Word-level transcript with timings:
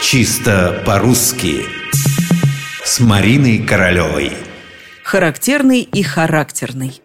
Чисто 0.00 0.80
по-русски 0.86 1.66
С 2.84 3.00
Мариной 3.00 3.58
Королевой 3.58 4.32
Характерный 5.02 5.80
и 5.80 6.02
характерный 6.04 7.02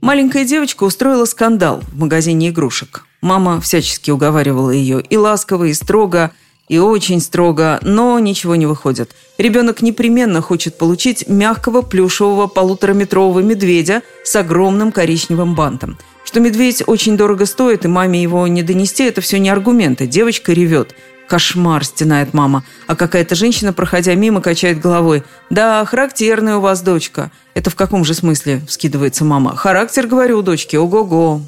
Маленькая 0.00 0.44
девочка 0.44 0.82
устроила 0.82 1.24
скандал 1.26 1.80
в 1.86 1.96
магазине 1.98 2.48
игрушек. 2.48 3.06
Мама 3.22 3.60
всячески 3.60 4.10
уговаривала 4.10 4.70
ее 4.70 5.00
и 5.00 5.16
ласково, 5.16 5.64
и 5.66 5.74
строго, 5.74 6.32
и 6.68 6.78
очень 6.78 7.20
строго, 7.20 7.78
но 7.82 8.18
ничего 8.18 8.56
не 8.56 8.66
выходит. 8.66 9.14
Ребенок 9.38 9.80
непременно 9.80 10.42
хочет 10.42 10.76
получить 10.78 11.28
мягкого 11.28 11.82
плюшевого 11.82 12.48
полутораметрового 12.48 13.40
медведя 13.40 14.02
с 14.24 14.34
огромным 14.34 14.90
коричневым 14.90 15.54
бантом. 15.54 15.96
Что 16.24 16.40
медведь 16.40 16.82
очень 16.84 17.16
дорого 17.16 17.46
стоит, 17.46 17.84
и 17.84 17.88
маме 17.88 18.20
его 18.20 18.46
не 18.48 18.64
донести, 18.64 19.04
это 19.04 19.20
все 19.20 19.38
не 19.38 19.48
аргументы. 19.48 20.08
Девочка 20.08 20.52
ревет. 20.52 20.94
«Кошмар!»– 21.28 21.84
стенает 21.84 22.34
мама. 22.34 22.64
А 22.86 22.96
какая-то 22.96 23.34
женщина, 23.34 23.72
проходя 23.72 24.14
мимо, 24.14 24.40
качает 24.40 24.80
головой. 24.80 25.22
«Да, 25.50 25.84
характерная 25.84 26.56
у 26.56 26.60
вас 26.60 26.82
дочка». 26.82 27.30
«Это 27.54 27.70
в 27.70 27.74
каком 27.74 28.04
же 28.04 28.14
смысле?»– 28.14 28.60
вскидывается 28.68 29.24
мама. 29.24 29.56
«Характер, 29.56 30.06
говорю, 30.06 30.38
у 30.38 30.42
дочки, 30.42 30.76
ого-го». 30.76 31.42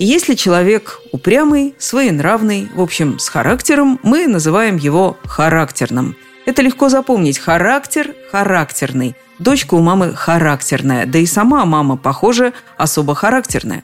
Если 0.00 0.34
человек 0.34 1.00
упрямый, 1.12 1.74
своенравный, 1.78 2.68
в 2.74 2.80
общем, 2.80 3.18
с 3.20 3.28
характером, 3.28 4.00
мы 4.02 4.26
называем 4.26 4.76
его 4.76 5.16
характерным. 5.24 6.16
Это 6.46 6.62
легко 6.62 6.88
запомнить. 6.88 7.38
Характер– 7.38 8.14
характерный. 8.32 9.14
Дочка 9.38 9.74
у 9.74 9.80
мамы 9.80 10.14
характерная, 10.14 11.06
да 11.06 11.18
и 11.18 11.26
сама 11.26 11.64
мама, 11.64 11.96
похоже, 11.96 12.52
особо 12.76 13.14
характерная. 13.14 13.82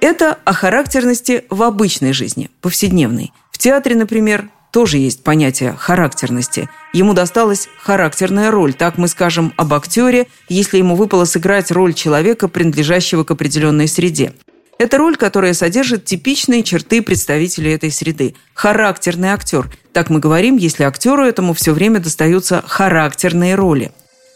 Это 0.00 0.38
о 0.44 0.52
характерности 0.54 1.44
в 1.50 1.62
обычной 1.62 2.12
жизни, 2.12 2.50
повседневной. 2.62 3.32
В 3.50 3.58
театре, 3.58 3.94
например, 3.94 4.48
тоже 4.70 4.96
есть 4.96 5.22
понятие 5.22 5.74
характерности. 5.76 6.70
Ему 6.94 7.12
досталась 7.12 7.68
характерная 7.82 8.50
роль. 8.50 8.72
Так 8.72 8.96
мы 8.96 9.08
скажем 9.08 9.52
об 9.58 9.74
актере, 9.74 10.26
если 10.48 10.78
ему 10.78 10.94
выпало 10.96 11.26
сыграть 11.26 11.70
роль 11.70 11.92
человека, 11.92 12.48
принадлежащего 12.48 13.24
к 13.24 13.30
определенной 13.32 13.88
среде. 13.88 14.32
Это 14.78 14.96
роль, 14.96 15.16
которая 15.16 15.52
содержит 15.52 16.06
типичные 16.06 16.62
черты 16.62 17.02
представителей 17.02 17.72
этой 17.72 17.90
среды. 17.90 18.34
Характерный 18.54 19.28
актер. 19.28 19.70
Так 19.92 20.08
мы 20.08 20.20
говорим, 20.20 20.56
если 20.56 20.84
актеру 20.84 21.24
этому 21.26 21.52
все 21.52 21.72
время 21.72 22.00
достаются 22.00 22.64
характерные 22.66 23.56
роли. 23.56 23.92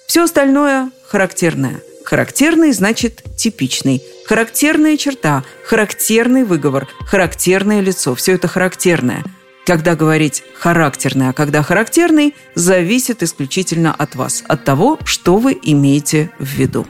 Все 0.06 0.24
остальное 0.24 0.90
характерное. 1.08 1.80
Характерный 2.14 2.70
значит 2.70 3.24
типичный. 3.36 4.00
Характерная 4.24 4.96
черта, 4.96 5.42
характерный 5.64 6.44
выговор, 6.44 6.86
характерное 7.00 7.80
лицо. 7.80 8.14
Все 8.14 8.34
это 8.34 8.46
характерное. 8.46 9.24
Когда 9.66 9.96
говорить 9.96 10.44
характерный, 10.56 11.30
а 11.30 11.32
когда 11.32 11.64
характерный, 11.64 12.36
зависит 12.54 13.24
исключительно 13.24 13.92
от 13.92 14.14
вас, 14.14 14.44
от 14.46 14.62
того, 14.64 15.00
что 15.04 15.38
вы 15.38 15.58
имеете 15.60 16.30
в 16.38 16.44
виду. 16.44 16.86